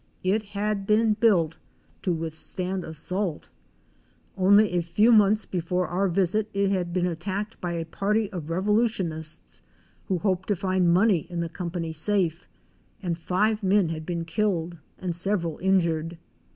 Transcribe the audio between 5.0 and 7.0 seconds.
months before our visit it had